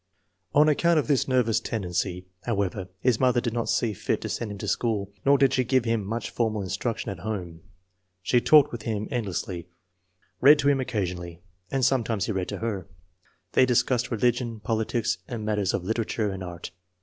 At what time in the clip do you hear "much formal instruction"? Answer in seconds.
6.03-7.11